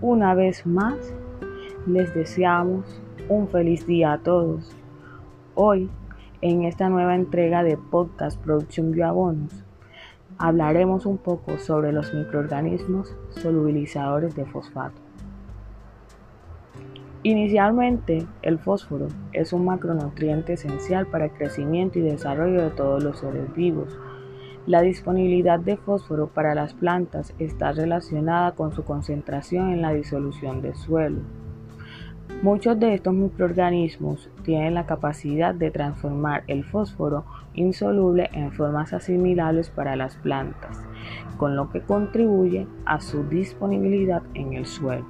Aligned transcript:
Una 0.00 0.34
vez 0.34 0.66
más, 0.66 0.96
les 1.86 2.14
deseamos 2.14 3.02
un 3.28 3.48
feliz 3.48 3.86
día 3.86 4.12
a 4.12 4.18
todos. 4.18 4.74
Hoy, 5.54 5.90
en 6.40 6.64
esta 6.64 6.88
nueva 6.88 7.14
entrega 7.14 7.62
de 7.62 7.76
Podcast 7.76 8.40
Producción 8.40 8.92
Bioabonos, 8.92 9.62
hablaremos 10.38 11.04
un 11.04 11.18
poco 11.18 11.58
sobre 11.58 11.92
los 11.92 12.14
microorganismos 12.14 13.14
solubilizadores 13.30 14.34
de 14.36 14.46
fosfato. 14.46 15.02
Inicialmente, 17.22 18.26
el 18.40 18.58
fósforo 18.58 19.08
es 19.32 19.52
un 19.52 19.66
macronutriente 19.66 20.54
esencial 20.54 21.08
para 21.08 21.26
el 21.26 21.32
crecimiento 21.32 21.98
y 21.98 22.02
desarrollo 22.02 22.62
de 22.62 22.70
todos 22.70 23.04
los 23.04 23.18
seres 23.18 23.52
vivos. 23.54 23.98
La 24.66 24.82
disponibilidad 24.82 25.58
de 25.58 25.78
fósforo 25.78 26.28
para 26.28 26.54
las 26.54 26.74
plantas 26.74 27.34
está 27.38 27.72
relacionada 27.72 28.52
con 28.52 28.72
su 28.72 28.84
concentración 28.84 29.72
en 29.72 29.80
la 29.80 29.92
disolución 29.92 30.60
del 30.60 30.74
suelo. 30.74 31.20
Muchos 32.42 32.78
de 32.78 32.94
estos 32.94 33.14
microorganismos 33.14 34.30
tienen 34.44 34.74
la 34.74 34.86
capacidad 34.86 35.54
de 35.54 35.70
transformar 35.70 36.44
el 36.46 36.64
fósforo 36.64 37.24
insoluble 37.54 38.28
en 38.32 38.52
formas 38.52 38.92
asimilables 38.92 39.70
para 39.70 39.96
las 39.96 40.16
plantas, 40.16 40.82
con 41.36 41.56
lo 41.56 41.70
que 41.70 41.80
contribuye 41.80 42.66
a 42.84 43.00
su 43.00 43.24
disponibilidad 43.24 44.22
en 44.34 44.52
el 44.52 44.66
suelo. 44.66 45.06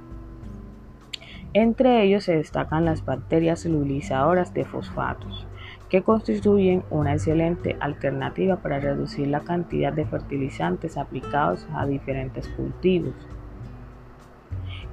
Entre 1.53 2.03
ellos 2.03 2.23
se 2.23 2.37
destacan 2.37 2.85
las 2.85 3.03
bacterias 3.03 3.59
solubilizadoras 3.59 4.53
de 4.53 4.63
fosfatos, 4.63 5.45
que 5.91 6.03
constituyen 6.03 6.83
una 6.89 7.11
excelente 7.11 7.75
alternativa 7.81 8.55
para 8.55 8.79
reducir 8.79 9.27
la 9.27 9.41
cantidad 9.41 9.91
de 9.91 10.05
fertilizantes 10.05 10.95
aplicados 10.95 11.67
a 11.73 11.85
diferentes 11.85 12.47
cultivos. 12.47 13.13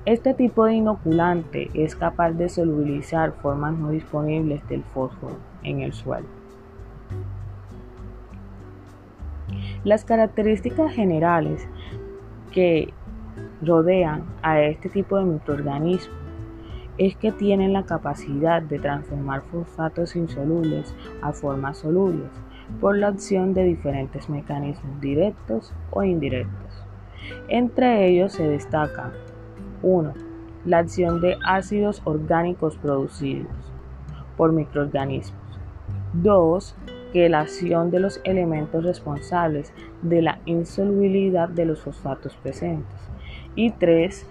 Este 0.06 0.34
tipo 0.34 0.64
de 0.64 0.74
inoculante 0.74 1.70
es 1.72 1.94
capaz 1.94 2.32
de 2.32 2.48
solubilizar 2.48 3.30
formas 3.40 3.78
no 3.78 3.90
disponibles 3.90 4.68
del 4.68 4.82
fósforo 4.82 5.36
en 5.62 5.82
el 5.82 5.92
suelo. 5.92 6.26
Las 9.84 10.04
características 10.04 10.92
generales 10.92 11.68
que 12.50 12.92
rodean 13.62 14.24
a 14.42 14.60
este 14.62 14.88
tipo 14.88 15.16
de 15.16 15.26
microorganismos 15.26 16.27
es 16.98 17.16
que 17.16 17.32
tienen 17.32 17.72
la 17.72 17.84
capacidad 17.84 18.60
de 18.60 18.78
transformar 18.78 19.42
fosfatos 19.42 20.16
insolubles 20.16 20.94
a 21.22 21.32
formas 21.32 21.78
solubles 21.78 22.28
por 22.80 22.98
la 22.98 23.08
acción 23.08 23.54
de 23.54 23.64
diferentes 23.64 24.28
mecanismos 24.28 25.00
directos 25.00 25.72
o 25.90 26.02
indirectos. 26.02 26.84
Entre 27.48 28.08
ellos 28.08 28.32
se 28.32 28.48
destaca 28.48 29.12
1. 29.82 30.12
La 30.64 30.78
acción 30.78 31.20
de 31.20 31.36
ácidos 31.44 32.02
orgánicos 32.04 32.76
producidos 32.76 33.52
por 34.36 34.52
microorganismos. 34.52 35.40
2. 36.14 36.76
Que 37.12 37.28
la 37.28 37.40
acción 37.40 37.90
de 37.90 38.00
los 38.00 38.20
elementos 38.24 38.84
responsables 38.84 39.72
de 40.02 40.20
la 40.20 40.40
insolubilidad 40.44 41.48
de 41.48 41.64
los 41.64 41.80
fosfatos 41.80 42.36
presentes. 42.36 42.98
Y 43.54 43.70
3 43.72 44.26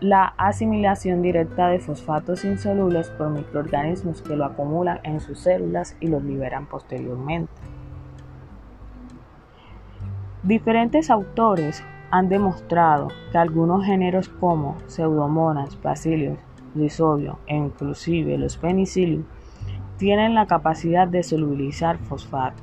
la 0.00 0.26
asimilación 0.36 1.22
directa 1.22 1.68
de 1.68 1.80
fosfatos 1.80 2.44
insolubles 2.44 3.10
por 3.10 3.30
microorganismos 3.30 4.22
que 4.22 4.36
lo 4.36 4.44
acumulan 4.44 5.00
en 5.02 5.18
sus 5.18 5.40
células 5.40 5.96
y 5.98 6.06
los 6.06 6.22
liberan 6.22 6.66
posteriormente. 6.66 7.52
Diferentes 10.44 11.10
autores 11.10 11.82
han 12.12 12.28
demostrado 12.28 13.08
que 13.32 13.38
algunos 13.38 13.84
géneros 13.84 14.28
como 14.28 14.76
Pseudomonas, 14.86 15.80
Bacillus, 15.82 16.38
Rhizobio 16.76 17.40
e 17.48 17.56
inclusive 17.56 18.38
los 18.38 18.56
Penicillium 18.56 19.24
tienen 19.96 20.34
la 20.34 20.46
capacidad 20.46 21.08
de 21.08 21.24
solubilizar 21.24 21.98
fosfato. 21.98 22.62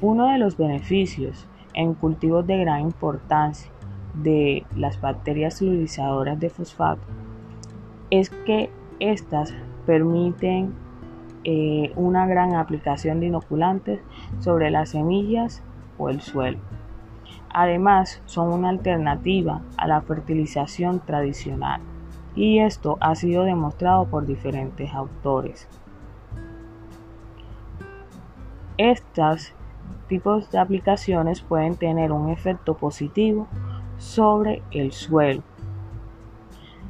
Uno 0.00 0.28
de 0.28 0.38
los 0.38 0.56
beneficios 0.56 1.48
en 1.74 1.94
cultivos 1.94 2.46
de 2.46 2.58
gran 2.58 2.82
importancia 2.82 3.70
de 4.14 4.66
las 4.76 5.00
bacterias 5.00 5.58
solubilizadoras 5.58 6.38
de 6.38 6.50
fosfato 6.50 7.02
es 8.10 8.30
que 8.30 8.70
estas 8.98 9.54
permiten 9.86 10.74
eh, 11.44 11.92
una 11.96 12.26
gran 12.26 12.54
aplicación 12.54 13.20
de 13.20 13.26
inoculantes 13.26 14.00
sobre 14.40 14.70
las 14.70 14.90
semillas 14.90 15.62
o 15.96 16.10
el 16.10 16.20
suelo. 16.20 16.58
Además, 17.52 18.22
son 18.26 18.52
una 18.52 18.68
alternativa 18.68 19.62
a 19.76 19.86
la 19.86 20.00
fertilización 20.02 21.00
tradicional 21.00 21.80
y 22.36 22.60
esto 22.60 22.98
ha 23.00 23.14
sido 23.14 23.44
demostrado 23.44 24.06
por 24.06 24.26
diferentes 24.26 24.92
autores. 24.92 25.68
Estos 28.76 29.52
tipos 30.08 30.50
de 30.50 30.58
aplicaciones 30.58 31.40
pueden 31.40 31.76
tener 31.76 32.12
un 32.12 32.30
efecto 32.30 32.76
positivo 32.76 33.48
sobre 34.00 34.62
el 34.70 34.92
suelo. 34.92 35.42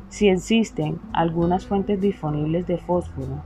Si 0.08 0.28
existen 0.28 1.00
algunas 1.12 1.66
fuentes 1.66 2.00
disponibles 2.00 2.66
de 2.66 2.78
fósforo, 2.78 3.42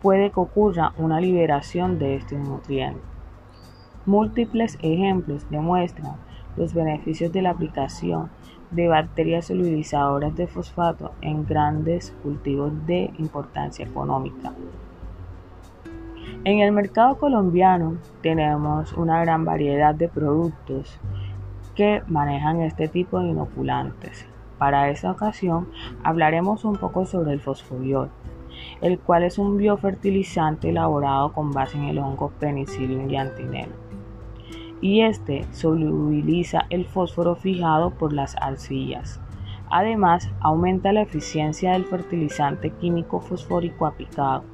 puede 0.00 0.30
que 0.30 0.40
ocurra 0.40 0.94
una 0.96 1.20
liberación 1.20 1.98
de 1.98 2.16
este 2.16 2.36
nutriente. 2.36 3.00
Múltiples 4.06 4.78
ejemplos 4.82 5.46
demuestran 5.50 6.16
los 6.56 6.72
beneficios 6.74 7.30
de 7.30 7.42
la 7.42 7.50
aplicación 7.50 8.30
de 8.70 8.88
bacterias 8.88 9.46
solubilizadoras 9.46 10.34
de 10.34 10.46
fosfato 10.46 11.12
en 11.20 11.44
grandes 11.44 12.14
cultivos 12.22 12.72
de 12.86 13.12
importancia 13.18 13.84
económica. 13.84 14.52
En 16.44 16.58
el 16.58 16.72
mercado 16.72 17.18
colombiano 17.18 17.98
tenemos 18.22 18.94
una 18.94 19.20
gran 19.20 19.44
variedad 19.44 19.94
de 19.94 20.08
productos 20.08 20.98
que 21.74 22.02
manejan 22.06 22.60
este 22.60 22.88
tipo 22.88 23.20
de 23.20 23.28
inoculantes. 23.28 24.26
Para 24.58 24.90
esta 24.90 25.10
ocasión 25.10 25.68
hablaremos 26.04 26.64
un 26.64 26.76
poco 26.76 27.04
sobre 27.04 27.32
el 27.32 27.40
fosfobiol, 27.40 28.10
el 28.80 28.98
cual 28.98 29.24
es 29.24 29.38
un 29.38 29.56
biofertilizante 29.56 30.70
elaborado 30.70 31.32
con 31.32 31.50
base 31.50 31.78
en 31.78 31.84
el 31.84 31.98
hongo 31.98 32.30
Penicillium 32.38 33.08
llantinelo. 33.08 33.72
Y 34.80 35.02
este 35.02 35.44
solubiliza 35.52 36.66
el 36.70 36.86
fósforo 36.86 37.36
fijado 37.36 37.90
por 37.90 38.12
las 38.12 38.36
arcillas. 38.36 39.20
Además, 39.70 40.30
aumenta 40.40 40.92
la 40.92 41.02
eficiencia 41.02 41.72
del 41.72 41.84
fertilizante 41.84 42.70
químico 42.70 43.20
fosfórico 43.20 43.86
aplicado. 43.86 44.44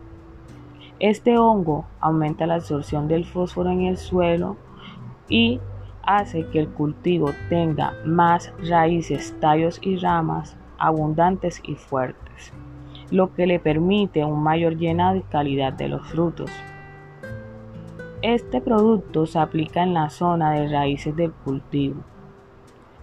Este 1.01 1.39
hongo 1.39 1.87
aumenta 2.01 2.47
la 2.47 2.57
absorción 2.57 3.09
del 3.09 3.25
fósforo 3.25 3.71
en 3.71 3.83
el 3.83 3.97
suelo 3.97 4.57
y 5.29 5.61
hace 6.09 6.47
que 6.47 6.59
el 6.59 6.69
cultivo 6.69 7.33
tenga 7.51 7.93
más 8.07 8.51
raíces, 8.67 9.37
tallos 9.41 9.79
y 9.83 9.97
ramas 9.97 10.57
abundantes 10.79 11.61
y 11.65 11.75
fuertes, 11.75 12.51
lo 13.11 13.35
que 13.35 13.47
le 13.47 13.59
permite 13.59 14.25
un 14.25 14.43
mayor 14.43 14.79
llenado 14.79 15.17
y 15.17 15.23
calidad 15.23 15.75
de 15.75 15.89
los 15.89 16.07
frutos. 16.09 16.51
Este 18.23 18.63
producto 18.63 19.27
se 19.27 19.39
aplica 19.39 19.83
en 19.83 19.93
la 19.93 20.09
zona 20.09 20.53
de 20.53 20.69
raíces 20.69 21.15
del 21.15 21.31
cultivo, 21.31 22.01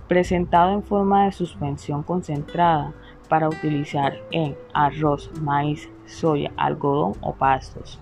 presentado 0.07 0.73
en 0.73 0.81
forma 0.81 1.25
de 1.25 1.31
suspensión 1.31 2.01
concentrada 2.01 2.91
para 3.29 3.49
utilizar 3.49 4.17
en 4.31 4.55
arroz, 4.73 5.29
maíz, 5.41 5.91
soya, 6.07 6.51
algodón 6.57 7.13
o 7.21 7.35
pastos. 7.35 7.99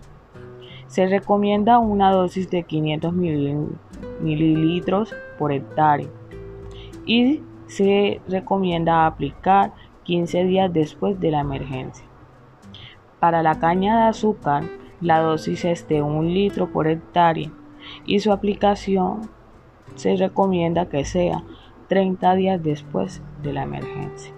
Se 0.93 1.07
recomienda 1.07 1.79
una 1.79 2.11
dosis 2.11 2.51
de 2.51 2.61
500 2.61 3.13
mililitros 4.21 5.11
por 5.39 5.51
hectárea 5.51 6.07
y 7.07 7.41
se 7.65 8.21
recomienda 8.27 9.07
aplicar 9.07 9.73
15 10.03 10.43
días 10.43 10.71
después 10.71 11.19
de 11.19 11.31
la 11.31 11.39
emergencia. 11.39 12.05
Para 13.19 13.41
la 13.41 13.57
caña 13.57 13.97
de 13.97 14.03
azúcar, 14.03 14.65
la 15.01 15.17
dosis 15.17 15.65
es 15.65 15.87
de 15.87 16.03
1 16.03 16.29
litro 16.29 16.71
por 16.71 16.87
hectárea 16.87 17.51
y 18.05 18.19
su 18.19 18.31
aplicación 18.31 19.31
se 19.95 20.15
recomienda 20.15 20.89
que 20.89 21.05
sea 21.05 21.43
30 21.87 22.35
días 22.35 22.61
después 22.61 23.23
de 23.41 23.51
la 23.51 23.63
emergencia. 23.63 24.31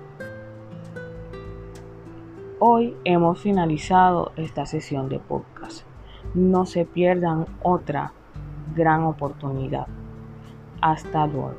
Hoy 2.59 2.95
hemos 3.03 3.41
finalizado 3.41 4.31
esta 4.37 4.65
sesión 4.65 5.09
de 5.09 5.19
podcast 5.19 5.85
no 6.35 6.65
se 6.65 6.85
pierdan 6.85 7.45
otra 7.63 8.11
gran 8.75 9.03
oportunidad. 9.03 9.87
Hasta 10.81 11.25
luego. 11.25 11.55